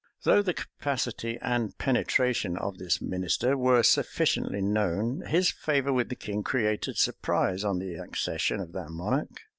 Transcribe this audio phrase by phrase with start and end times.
[0.23, 6.15] Though the capacity and penetration of this minister were sufficiently known, his favor with the
[6.15, 9.41] king created surprise on the accession of that monarch.